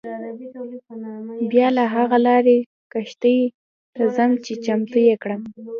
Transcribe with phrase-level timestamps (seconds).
[1.51, 2.57] بیا له هغه لارې
[2.91, 3.39] کښتۍ
[3.95, 5.41] ته ځم چې چمتو یې کړم.